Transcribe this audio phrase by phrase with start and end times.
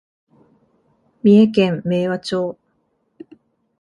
[1.21, 2.57] 三重県明和町